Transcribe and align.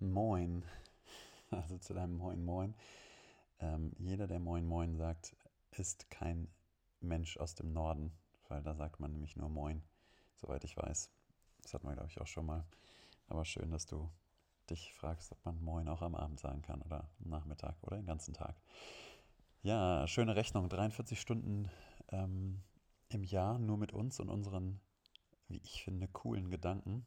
Moin, 0.00 0.64
also 1.50 1.76
zu 1.76 1.92
deinem 1.92 2.16
Moin 2.16 2.42
Moin. 2.42 2.74
Ähm, 3.60 3.92
jeder, 3.98 4.26
der 4.26 4.40
Moin 4.40 4.64
Moin 4.64 4.96
sagt, 4.96 5.36
ist 5.72 6.08
kein 6.08 6.48
Mensch 7.00 7.36
aus 7.36 7.54
dem 7.54 7.74
Norden, 7.74 8.10
weil 8.48 8.62
da 8.62 8.74
sagt 8.74 8.98
man 8.98 9.12
nämlich 9.12 9.36
nur 9.36 9.50
Moin, 9.50 9.82
soweit 10.36 10.64
ich 10.64 10.74
weiß. 10.74 11.10
Das 11.62 11.74
hat 11.74 11.84
man, 11.84 11.94
glaube 11.94 12.08
ich, 12.08 12.18
auch 12.18 12.26
schon 12.26 12.46
mal. 12.46 12.64
Aber 13.28 13.44
schön, 13.44 13.70
dass 13.70 13.84
du 13.84 14.10
dich 14.70 14.94
fragst, 14.94 15.32
ob 15.32 15.44
man 15.44 15.62
Moin 15.62 15.86
auch 15.86 16.00
am 16.00 16.14
Abend 16.14 16.40
sagen 16.40 16.62
kann 16.62 16.80
oder 16.80 17.10
am 17.22 17.28
Nachmittag 17.28 17.76
oder 17.82 17.96
den 17.96 18.06
ganzen 18.06 18.32
Tag. 18.32 18.56
Ja, 19.62 20.06
schöne 20.06 20.34
Rechnung. 20.34 20.70
43 20.70 21.20
Stunden 21.20 21.68
ähm, 22.08 22.62
im 23.10 23.22
Jahr 23.22 23.58
nur 23.58 23.76
mit 23.76 23.92
uns 23.92 24.18
und 24.18 24.30
unseren, 24.30 24.80
wie 25.48 25.58
ich 25.58 25.84
finde, 25.84 26.08
coolen 26.08 26.50
Gedanken. 26.50 27.04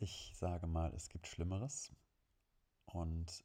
Ich 0.00 0.32
sage 0.36 0.68
mal, 0.68 0.94
es 0.94 1.08
gibt 1.08 1.26
Schlimmeres 1.26 1.92
und 2.86 3.44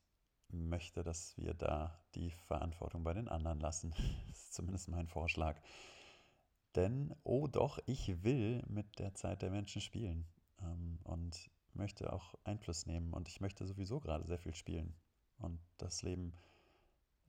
möchte, 0.50 1.04
dass 1.04 1.36
wir 1.36 1.56
da 1.56 2.00
die 2.14 2.30
Verantwortung 2.30 3.04
bei 3.04 3.14
den 3.14 3.28
anderen 3.28 3.60
lassen. 3.60 3.94
Das 4.28 4.38
ist 4.38 4.54
zumindest 4.54 4.88
mein 4.90 5.08
Vorschlag. 5.08 5.60
Denn, 6.76 7.16
oh 7.24 7.48
doch, 7.48 7.80
ich 7.88 8.24
will 8.24 8.64
mit 8.68 9.00
der 9.00 9.16
Zeit 9.16 9.42
der 9.42 9.50
Menschen 9.50 9.82
spielen 9.82 10.28
ähm, 10.62 11.00
und 11.04 11.50
möchte 11.74 12.14
auch 12.14 12.36
Einfluss 12.44 12.86
nehmen. 12.86 13.14
Und 13.14 13.28
ich 13.28 13.42
möchte 13.42 13.66
sowieso 13.66 14.00
gerade 14.00 14.26
sehr 14.26 14.40
viel 14.40 14.54
spielen 14.54 14.96
und 15.40 15.60
das 15.78 16.04
Leben 16.04 16.34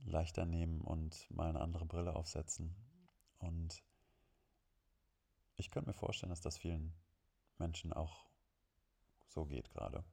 leichter 0.05 0.45
nehmen 0.45 0.83
und 0.83 1.31
mal 1.31 1.49
eine 1.49 1.61
andere 1.61 1.87
Brille 1.87 2.15
aufsetzen. 2.15 2.75
Und 3.39 3.83
ich 5.57 5.71
könnte 5.71 5.89
mir 5.89 5.95
vorstellen, 5.95 6.31
dass 6.31 6.43
das 6.43 6.59
vielen 6.59 6.93
Menschen 7.59 7.93
auch 7.95 8.27
so 9.29 9.45
geht 9.45 9.71
gerade. 9.71 10.05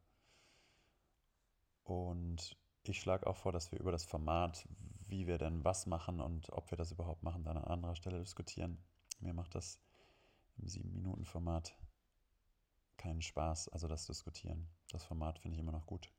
Und 1.83 2.55
ich 2.83 2.99
schlage 2.99 3.27
auch 3.27 3.37
vor, 3.37 3.51
dass 3.51 3.71
wir 3.71 3.79
über 3.79 3.91
das 3.91 4.05
Format, 4.05 4.67
wie 5.07 5.27
wir 5.27 5.37
denn 5.37 5.63
was 5.63 5.85
machen 5.85 6.19
und 6.19 6.49
ob 6.51 6.71
wir 6.71 6.77
das 6.77 6.91
überhaupt 6.91 7.23
machen, 7.23 7.43
dann 7.43 7.57
an 7.57 7.65
anderer 7.65 7.95
Stelle 7.95 8.19
diskutieren. 8.19 8.83
Mir 9.19 9.33
macht 9.33 9.55
das 9.55 9.79
im 10.57 10.65
7-Minuten-Format 10.65 11.75
keinen 12.97 13.21
Spaß, 13.21 13.69
also 13.69 13.87
das 13.87 14.05
Diskutieren. 14.05 14.67
Das 14.91 15.03
Format 15.03 15.39
finde 15.39 15.55
ich 15.55 15.59
immer 15.59 15.71
noch 15.71 15.85
gut. 15.85 16.11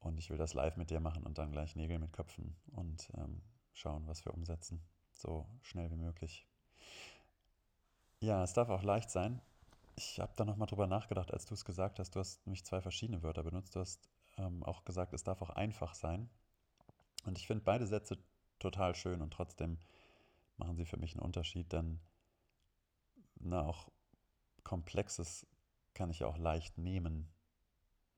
Und 0.00 0.18
ich 0.18 0.30
will 0.30 0.38
das 0.38 0.54
live 0.54 0.76
mit 0.76 0.90
dir 0.90 1.00
machen 1.00 1.24
und 1.24 1.38
dann 1.38 1.52
gleich 1.52 1.76
Nägel 1.76 1.98
mit 1.98 2.12
Köpfen 2.12 2.56
und 2.72 3.10
ähm, 3.16 3.42
schauen, 3.72 4.06
was 4.06 4.24
wir 4.24 4.34
umsetzen. 4.34 4.82
So 5.12 5.46
schnell 5.62 5.90
wie 5.90 5.96
möglich. 5.96 6.46
Ja, 8.20 8.42
es 8.42 8.52
darf 8.52 8.68
auch 8.68 8.82
leicht 8.82 9.10
sein. 9.10 9.40
Ich 9.96 10.18
habe 10.18 10.32
da 10.36 10.44
nochmal 10.44 10.66
drüber 10.66 10.86
nachgedacht, 10.86 11.32
als 11.32 11.46
du 11.46 11.54
es 11.54 11.64
gesagt 11.64 11.98
hast. 11.98 12.14
Du 12.14 12.20
hast 12.20 12.46
nämlich 12.46 12.64
zwei 12.64 12.80
verschiedene 12.80 13.22
Wörter 13.22 13.42
benutzt. 13.42 13.74
Du 13.76 13.80
hast 13.80 14.08
ähm, 14.38 14.62
auch 14.62 14.84
gesagt, 14.84 15.12
es 15.12 15.24
darf 15.24 15.42
auch 15.42 15.50
einfach 15.50 15.94
sein. 15.94 16.30
Und 17.24 17.38
ich 17.38 17.46
finde 17.46 17.64
beide 17.64 17.86
Sätze 17.86 18.18
total 18.58 18.94
schön 18.94 19.20
und 19.22 19.32
trotzdem 19.32 19.78
machen 20.56 20.76
sie 20.76 20.86
für 20.86 20.96
mich 20.96 21.14
einen 21.14 21.24
Unterschied, 21.24 21.72
denn 21.72 22.00
na, 23.40 23.66
auch 23.66 23.90
Komplexes 24.62 25.46
kann 25.94 26.10
ich 26.10 26.20
ja 26.20 26.26
auch 26.26 26.38
leicht 26.38 26.78
nehmen. 26.78 27.32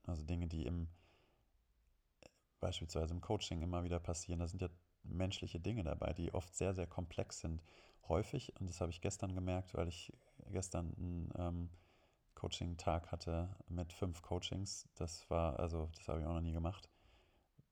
Also 0.07 0.25
Dinge, 0.25 0.48
die 0.48 0.67
im 0.67 0.89
beispielsweise 2.61 3.12
im 3.12 3.20
Coaching 3.20 3.61
immer 3.61 3.83
wieder 3.83 3.98
passieren, 3.98 4.39
da 4.39 4.47
sind 4.47 4.62
ja 4.62 4.69
menschliche 5.03 5.59
Dinge 5.59 5.83
dabei, 5.83 6.12
die 6.12 6.33
oft 6.33 6.55
sehr, 6.55 6.75
sehr 6.75 6.86
komplex 6.86 7.41
sind. 7.41 7.62
Häufig, 8.09 8.55
und 8.61 8.69
das 8.69 8.81
habe 8.81 8.91
ich 8.91 9.01
gestern 9.01 9.34
gemerkt, 9.34 9.75
weil 9.75 9.89
ich 9.89 10.12
gestern 10.53 10.95
einen 10.97 11.33
ähm, 11.36 11.70
Coaching-Tag 12.34 13.12
hatte 13.12 13.55
mit 13.69 13.92
fünf 13.92 14.22
Coachings. 14.22 14.89
Das 14.95 15.28
war, 15.31 15.58
also, 15.58 15.91
das 15.97 16.08
habe 16.08 16.20
ich 16.20 16.27
auch 16.27 16.34
noch 16.34 16.41
nie 16.41 16.53
gemacht. 16.53 16.89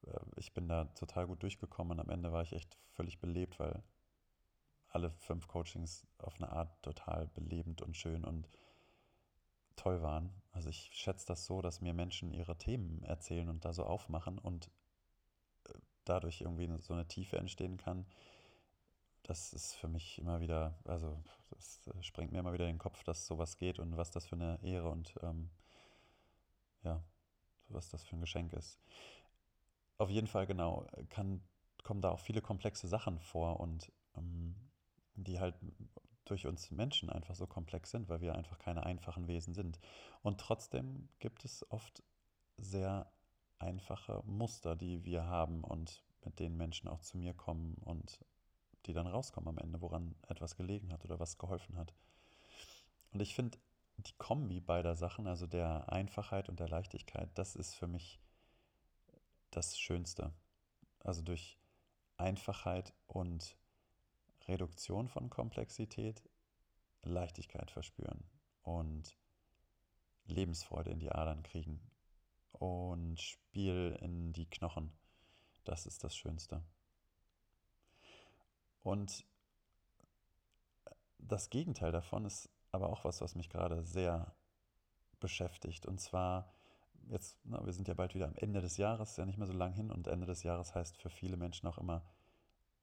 Äh, 0.06 0.19
ich 0.36 0.53
bin 0.53 0.69
da 0.69 0.86
total 0.86 1.27
gut 1.27 1.42
durchgekommen 1.42 1.98
und 1.98 2.01
am 2.01 2.11
Ende 2.11 2.33
war 2.33 2.42
ich 2.42 2.53
echt 2.53 2.78
völlig 2.92 3.20
belebt, 3.20 3.58
weil 3.58 3.83
alle 4.89 5.11
fünf 5.11 5.46
Coachings 5.48 6.07
auf 6.18 6.36
eine 6.36 6.51
Art 6.51 6.83
total 6.83 7.29
belebend 7.29 7.83
und 7.83 7.96
schön 7.96 8.24
und 8.24 8.48
toll 9.77 10.02
waren. 10.02 10.30
Also 10.52 10.68
ich 10.68 10.91
schätze 10.92 11.27
das 11.27 11.47
so, 11.47 11.62
dass 11.62 11.80
mir 11.80 11.95
Menschen 11.95 12.33
ihre 12.33 12.58
Themen 12.58 13.02
erzählen 13.02 13.48
und 13.48 13.64
da 13.64 13.73
so 13.73 13.85
aufmachen 13.85 14.39
und 14.39 14.70
äh, 15.68 15.73
dadurch 16.05 16.41
irgendwie 16.41 16.68
so 16.79 16.92
eine 16.92 17.07
Tiefe 17.07 17.39
entstehen 17.39 17.77
kann. 17.77 18.07
Das 19.23 19.53
ist 19.53 19.75
für 19.75 19.89
mich 19.89 20.19
immer 20.19 20.41
wieder, 20.41 20.79
also 20.85 21.23
das 21.51 21.86
äh, 21.89 22.03
sprengt 22.03 22.33
mir 22.33 22.39
immer 22.39 22.53
wieder 22.53 22.67
den 22.67 22.79
Kopf, 22.79 23.05
dass 23.05 23.27
sowas 23.27 23.57
geht 23.57 23.79
und 23.79 23.97
was 23.97 24.11
das 24.11 24.27
für 24.27 24.36
eine 24.36 24.58
Ehre 24.63 24.91
und 24.91 25.14
ähm, 25.23 25.51
ja, 26.83 27.03
was 27.69 27.91
das 27.91 28.05
für 28.05 28.17
ein 28.17 28.20
Geschenk 28.20 28.53
ist. 28.53 28.79
Auf 29.98 30.11
jeden 30.11 30.27
Fall 30.27 30.47
genau, 30.47 30.86
kann, 31.11 31.42
kommen 31.83 32.01
da 32.01 32.11
auch 32.11 32.20
viele 32.20 32.41
komplexe 32.41 32.89
Sachen 32.89 33.20
vor 33.20 33.61
und 33.61 33.92
ähm, 34.17 34.57
die 35.14 35.39
halt 35.39 35.55
durch 36.25 36.47
uns 36.47 36.70
Menschen 36.70 37.11
einfach 37.11 37.35
so 37.35 37.47
komplex 37.47 37.91
sind, 37.91 38.09
weil 38.09 38.20
wir 38.20 38.35
einfach 38.35 38.59
keine 38.59 38.86
einfachen 38.86 39.27
Wesen 39.27 39.53
sind. 39.55 39.79
Und 40.23 40.41
trotzdem 40.41 41.09
gibt 41.19 41.45
es 41.45 41.69
oft 41.70 42.03
sehr 42.57 43.11
einfache 43.59 44.23
Muster, 44.25 44.77
die 44.77 45.05
wir 45.05 45.25
haben 45.25 45.64
und 45.64 46.03
mit 46.25 46.39
denen 46.39 46.57
Menschen 46.57 46.89
auch 46.89 47.01
zu 47.01 47.19
mir 47.19 47.35
kommen 47.35 47.75
und 47.75 48.20
die 48.86 48.92
dann 48.92 49.07
rauskommen 49.07 49.48
am 49.48 49.58
Ende, 49.58 49.80
woran 49.80 50.14
etwas 50.29 50.57
gelegen 50.57 50.92
hat 50.92 51.05
oder 51.05 51.20
was 51.20 51.39
geholfen 51.39 51.77
hat. 51.77 51.95
Und 53.13 53.20
ich 53.20 53.35
finde, 53.35 53.58
die 53.96 54.14
Kombi 54.18 54.61
beider 54.61 54.95
Sachen, 54.95 55.27
also 55.27 55.46
der 55.46 55.92
Einfachheit 55.92 56.48
und 56.48 56.61
der 56.61 56.68
Leichtigkeit, 56.68 57.30
das 57.35 57.57
ist 57.57 57.74
für 57.74 57.86
mich 57.86 58.20
das 59.51 59.79
Schönste. 59.79 60.33
Also 61.01 61.23
durch 61.23 61.58
Einfachheit 62.17 62.95
und 63.07 63.57
Reduktion 64.46 65.08
von 65.08 65.30
Komplexität 65.30 66.23
Leichtigkeit 67.02 67.70
verspüren 67.70 68.24
und 68.62 69.17
Lebensfreude 70.27 70.91
in 70.91 71.01
die 71.01 71.11
Adern 71.11 71.42
kriegen 71.42 71.80
und 72.52 73.20
Spiel 73.20 73.98
in 74.01 74.33
die 74.33 74.48
Knochen. 74.48 74.92
Das 75.64 75.86
ist 75.86 76.05
das 76.05 76.14
Schönste. 76.14 76.62
Und 78.83 79.24
das 81.18 81.51
Gegenteil 81.51 81.92
davon 81.92 82.24
ist 82.24 82.48
aber 82.73 82.89
auch 82.89 83.05
was, 83.05 83.20
was 83.20 83.35
mich 83.35 83.48
gerade 83.48 83.83
sehr 83.83 84.35
beschäftigt. 85.18 85.86
Und 85.86 86.01
zwar, 86.01 86.52
jetzt, 87.08 87.39
na, 87.45 87.64
wir 87.64 87.73
sind 87.73 87.89
ja 87.89 87.95
bald 87.95 88.14
wieder 88.14 88.27
am 88.27 88.36
Ende 88.36 88.61
des 88.61 88.77
Jahres, 88.77 89.17
ja 89.17 89.27
nicht 89.27 89.39
mehr 89.39 89.46
so 89.46 89.52
lang 89.52 89.73
hin. 89.73 89.91
Und 89.91 90.08
Ende 90.08 90.27
des 90.27 90.42
Jahres 90.42 90.74
heißt 90.74 90.96
für 90.96 91.11
viele 91.11 91.36
Menschen 91.36 91.68
auch 91.68 91.79
immer 91.79 92.05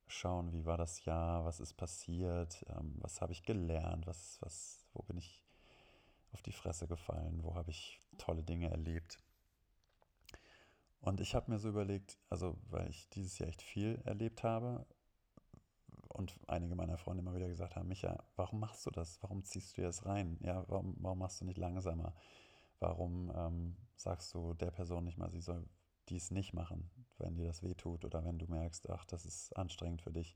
schauen, 0.08 0.54
wie 0.54 0.66
war 0.66 0.78
das 0.78 1.04
Jahr, 1.06 1.44
was 1.46 1.60
ist 1.60 1.74
passiert, 1.74 2.66
ähm, 2.70 2.96
was 3.00 3.22
habe 3.22 3.34
ich 3.34 3.44
gelernt, 3.44 4.08
was, 4.08 4.38
was, 4.42 4.86
wo 4.94 5.04
bin 5.04 5.18
ich 5.18 5.44
auf 6.32 6.42
die 6.42 6.54
Fresse 6.54 6.88
gefallen, 6.88 7.44
wo 7.44 7.56
habe 7.56 7.72
ich 7.72 8.02
tolle 8.18 8.44
Dinge 8.44 8.70
erlebt. 8.70 9.18
Und 11.02 11.22
ich 11.22 11.36
habe 11.36 11.52
mir 11.52 11.60
so 11.60 11.70
überlegt, 11.70 12.18
also 12.30 12.58
weil 12.70 12.90
ich 12.90 13.10
dieses 13.10 13.38
Jahr 13.40 13.50
echt 13.50 13.62
viel 13.62 14.02
erlebt 14.06 14.44
habe 14.44 14.86
und 16.18 16.40
einige 16.48 16.76
meiner 16.76 16.98
Freunde 16.98 17.22
immer 17.22 17.36
wieder 17.36 17.48
gesagt 17.48 17.76
haben, 17.76 17.88
Micha, 17.88 18.24
warum 18.36 18.60
machst 18.60 18.86
du 18.86 18.92
das? 18.92 19.22
Warum 19.22 19.44
ziehst 19.44 19.78
du 19.78 19.82
das 19.82 20.06
rein? 20.06 20.38
Ja, 20.42 20.66
warum, 20.68 20.96
warum 21.00 21.20
machst 21.20 21.42
du 21.42 21.46
nicht 21.46 21.58
langsamer? 21.58 22.14
Warum 22.80 23.32
ähm, 23.36 23.78
sagst 23.96 24.34
du 24.34 24.54
der 24.54 24.72
Person 24.72 25.04
nicht 25.04 25.18
mal, 25.18 25.32
sie 25.32 25.42
soll 25.42 25.68
dies 26.10 26.32
nicht 26.32 26.54
machen, 26.54 26.90
wenn 27.18 27.36
dir 27.36 27.48
das 27.48 27.64
wehtut 27.64 28.06
oder 28.06 28.24
wenn 28.24 28.40
du 28.40 28.48
merkst, 28.48 28.90
ach, 28.90 29.06
das 29.06 29.26
ist 29.26 29.56
anstrengend 29.58 30.02
für 30.02 30.12
dich. 30.12 30.36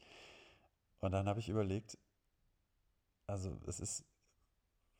Und 0.99 1.11
dann 1.11 1.27
habe 1.27 1.39
ich 1.39 1.49
überlegt, 1.49 1.97
also 3.27 3.57
es 3.65 3.79
ist, 3.79 4.05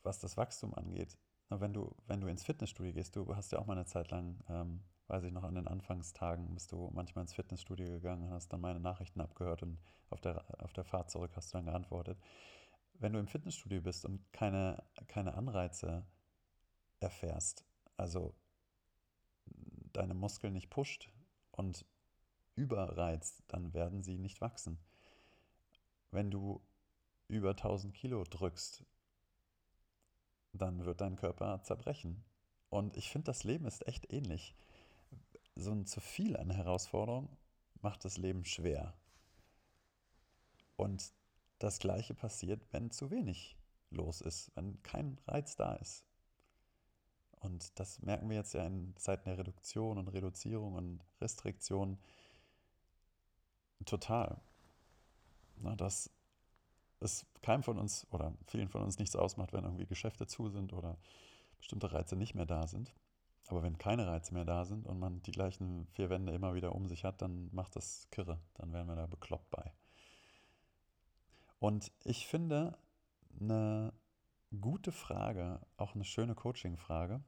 was 0.04 0.20
das 0.20 0.38
Wachstum 0.38 0.74
angeht, 0.74 1.18
wenn 1.50 1.74
du, 1.74 1.94
wenn 2.08 2.22
du 2.22 2.28
ins 2.28 2.44
Fitnessstudio 2.44 2.94
gehst, 2.94 3.16
du 3.16 3.36
hast 3.36 3.52
ja 3.52 3.60
auch 3.60 3.66
mal 3.66 3.74
eine 3.74 3.86
Zeit 3.86 4.10
lang, 4.10 4.40
ähm, 4.48 4.82
weiß 5.12 5.26
ich 5.26 5.34
noch, 5.34 5.44
an 5.44 5.56
den 5.56 5.68
Anfangstagen 5.68 6.54
bist 6.54 6.72
du 6.72 6.90
manchmal 6.94 7.24
ins 7.24 7.34
Fitnessstudio 7.34 7.86
gegangen, 7.88 8.24
und 8.24 8.32
hast 8.32 8.54
dann 8.54 8.62
meine 8.62 8.80
Nachrichten 8.80 9.20
abgehört 9.20 9.62
und 9.62 9.78
auf 10.10 10.22
der, 10.22 10.46
auf 10.64 10.72
der 10.72 10.86
Fahrt 10.86 11.12
zurück 11.12 11.32
hast 11.36 11.54
du 11.54 11.58
dann 11.58 11.66
geantwortet. 11.66 12.18
Wenn 12.94 13.12
du 13.12 13.20
im 13.20 13.28
Fitnessstudio 13.28 13.82
bist 13.82 14.06
und 14.06 14.32
keine, 14.32 14.82
keine 15.08 15.34
Anreize 15.34 16.06
erfährst, 17.02 17.66
also 17.98 18.34
deine 19.92 20.14
Muskeln 20.14 20.54
nicht 20.54 20.70
pusht 20.70 21.12
und 21.52 21.86
überreizt, 22.56 23.44
dann 23.48 23.74
werden 23.74 24.04
sie 24.04 24.18
nicht 24.18 24.40
wachsen. 24.40 24.80
Wenn 26.12 26.32
du 26.32 26.62
über 27.28 27.50
1000 27.50 27.94
Kilo 27.94 28.24
drückst, 28.24 28.86
dann 30.54 30.86
wird 30.86 31.02
dein 31.02 31.18
Körper 31.18 31.64
zerbrechen. 31.64 32.24
Und 32.70 32.96
ich 32.96 33.10
finde, 33.10 33.26
das 33.26 33.44
Leben 33.44 33.66
ist 33.66 33.86
echt 33.88 34.14
ähnlich. 34.14 34.56
So 35.62 35.72
ein 35.72 35.86
zu 35.86 36.00
viel 36.00 36.38
an 36.38 36.50
Herausforderungen 36.50 37.30
macht 37.82 38.04
das 38.04 38.18
Leben 38.18 38.46
schwer. 38.46 38.96
Und 40.76 41.14
das 41.60 41.78
Gleiche 41.78 42.16
passiert, 42.16 42.66
wenn 42.72 42.90
zu 42.90 43.12
wenig 43.12 43.56
los 43.92 44.22
ist, 44.22 44.52
wenn 44.56 44.82
kein 44.82 45.20
Reiz 45.28 45.56
da 45.56 45.76
ist. 45.76 46.04
Und 47.42 47.80
das 47.80 48.02
merken 48.02 48.28
wir 48.30 48.38
jetzt 48.38 48.54
ja 48.54 48.66
in 48.66 48.96
Zeiten 48.98 49.26
der 49.26 49.38
Reduktion 49.38 50.00
und 50.00 50.08
Reduzierung 50.08 50.74
und 50.74 51.06
Restriktion 51.20 52.00
total. 53.86 54.42
Na, 55.58 55.76
dass 55.76 56.10
es 57.02 57.28
keinem 57.44 57.62
von 57.62 57.78
uns 57.78 58.08
oder 58.10 58.34
vielen 58.48 58.70
von 58.70 58.82
uns 58.82 58.98
nichts 58.98 59.16
ausmacht, 59.16 59.54
wenn 59.54 59.64
irgendwie 59.64 59.86
Geschäfte 59.86 60.26
zu 60.26 60.50
sind 60.50 60.74
oder 60.74 60.98
bestimmte 61.60 61.92
Reize 61.92 62.16
nicht 62.16 62.34
mehr 62.34 62.48
da 62.48 62.66
sind. 62.66 62.92
Aber 63.48 63.64
wenn 63.64 63.78
keine 63.78 64.08
Reize 64.08 64.34
mehr 64.34 64.46
da 64.46 64.66
sind 64.66 64.86
und 64.88 65.00
man 65.00 65.22
die 65.24 65.32
gleichen 65.32 65.88
vier 65.88 66.10
Wände 66.10 66.34
immer 66.34 66.54
wieder 66.54 66.74
um 66.74 66.88
sich 66.88 67.04
hat, 67.04 67.22
dann 67.22 67.50
macht 67.54 67.76
das 67.76 68.08
kirre. 68.12 68.40
Dann 68.54 68.72
werden 68.72 68.88
wir 68.88 68.96
da 68.96 69.08
bekloppt 69.08 69.50
bei. 69.50 69.74
Und 71.60 71.92
ich 72.04 72.28
finde 72.28 72.78
eine 73.40 73.94
gute 74.60 74.92
Frage, 74.92 75.60
auch 75.78 75.96
eine 75.96 76.06
schöne 76.06 76.36
Coaching-Frage, 76.36 77.24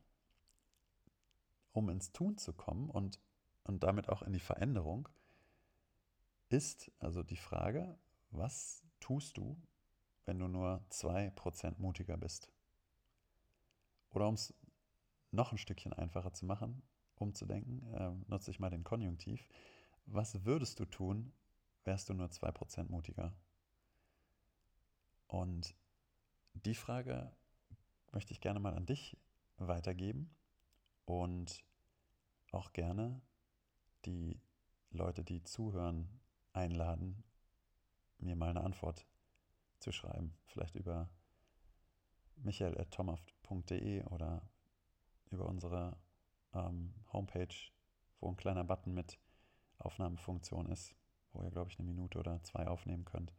um 1.72 1.90
ins 1.90 2.12
Tun 2.12 2.38
zu 2.38 2.54
kommen 2.54 2.90
und, 2.90 3.20
und 3.64 3.84
damit 3.84 4.10
auch 4.10 4.22
in 4.22 4.34
die 4.34 4.40
Veränderung, 4.40 5.10
ist 6.50 6.92
also 7.00 7.24
die 7.24 7.38
Frage, 7.38 7.98
was 8.32 8.84
tust 9.00 9.38
du, 9.38 9.62
wenn 10.26 10.40
du 10.40 10.48
nur 10.48 10.84
2% 10.90 11.76
mutiger 11.80 12.18
bist? 12.18 12.52
Oder 14.12 14.28
um 14.28 14.36
es 14.36 14.54
noch 15.34 15.52
ein 15.52 15.58
Stückchen 15.58 15.94
einfacher 15.94 16.34
zu 16.34 16.46
machen, 16.46 16.82
umzudenken, 17.16 17.84
äh, 17.94 18.12
nutze 18.28 18.52
ich 18.52 18.60
mal 18.60 18.70
den 18.70 18.84
Konjunktiv. 18.84 19.48
Was 20.06 20.46
würdest 20.46 20.80
du 20.80 20.86
tun, 20.86 21.34
wärst 21.84 22.10
du 22.10 22.14
nur 22.14 22.30
2% 22.30 22.90
mutiger? 22.90 23.34
Und 25.28 25.76
die 26.54 26.76
Frage 26.76 27.36
möchte 28.12 28.32
ich 28.32 28.42
gerne 28.42 28.60
mal 28.60 28.76
an 28.76 28.86
dich 28.86 29.18
weitergeben 29.58 30.36
und 31.06 31.64
auch 32.52 32.74
gerne 32.74 33.22
die 34.06 34.40
Leute, 34.92 35.24
die 35.24 35.44
zuhören, 35.44 36.20
einladen, 36.52 37.24
mir 38.20 38.36
mal 38.36 38.52
eine 38.52 38.62
Antwort 38.62 39.08
zu 39.80 39.92
schreiben. 39.92 40.38
Vielleicht 40.46 40.76
über 40.76 41.10
michael.tomhaft.de 42.36 44.04
oder 44.06 44.48
über 45.34 45.48
unsere 45.48 45.98
ähm, 46.54 46.94
Homepage, 47.12 47.56
wo 48.20 48.30
ein 48.30 48.38
kleiner 48.38 48.64
Button 48.64 48.94
mit 48.94 49.18
Aufnahmefunktion 49.80 50.68
ist, 50.68 50.96
wo 51.34 51.44
ihr, 51.44 51.52
glaube 51.52 51.70
ich, 51.70 51.80
eine 51.80 51.88
Minute 51.88 52.20
oder 52.20 52.42
zwei 52.44 52.68
aufnehmen 52.68 53.06
könnt. 53.06 53.34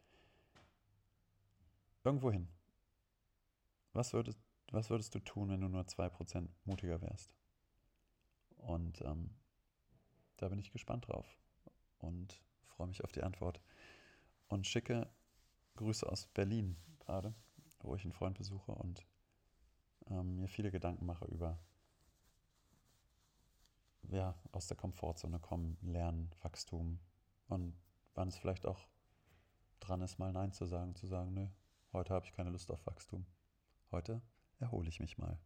Irgendwo 2.02 2.30
hin. 2.30 2.48
Was 3.92 4.12
würdest, 4.12 4.38
was 4.70 4.90
würdest 4.90 5.14
du 5.14 5.20
tun, 5.20 5.50
wenn 5.50 5.60
du 5.60 5.68
nur 5.68 5.82
2% 5.82 6.48
mutiger 6.64 7.00
wärst? 7.00 7.32
Und 8.58 9.00
ähm, 9.02 9.30
da 10.36 10.48
bin 10.48 10.58
ich 10.58 10.72
gespannt 10.72 11.08
drauf 11.08 11.38
und 11.98 12.42
freue 12.66 12.88
mich 12.88 13.04
auf 13.04 13.12
die 13.12 13.22
Antwort. 13.22 13.60
Und 14.48 14.66
schicke 14.66 15.08
Grüße 15.76 16.10
aus 16.10 16.26
Berlin 16.26 16.76
gerade, 17.00 17.34
wo 17.80 17.94
ich 17.94 18.04
einen 18.04 18.12
Freund 18.12 18.36
besuche 18.36 18.72
und 18.72 19.06
ähm, 20.10 20.36
mir 20.36 20.48
viele 20.48 20.70
Gedanken 20.70 21.06
mache 21.06 21.24
über 21.26 21.58
ja, 24.14 24.34
aus 24.52 24.68
der 24.68 24.76
Komfortzone 24.76 25.38
kommen, 25.38 25.76
lernen, 25.82 26.30
Wachstum 26.42 27.00
und 27.48 27.76
wann 28.14 28.28
es 28.28 28.38
vielleicht 28.38 28.66
auch 28.66 28.86
dran 29.80 30.00
ist, 30.00 30.18
mal 30.18 30.32
Nein 30.32 30.52
zu 30.52 30.66
sagen, 30.66 30.94
zu 30.94 31.06
sagen, 31.06 31.34
nö, 31.34 31.48
heute 31.92 32.14
habe 32.14 32.24
ich 32.24 32.32
keine 32.32 32.50
Lust 32.50 32.70
auf 32.70 32.86
Wachstum. 32.86 33.26
Heute 33.90 34.22
erhole 34.60 34.88
ich 34.88 35.00
mich 35.00 35.18
mal. 35.18 35.38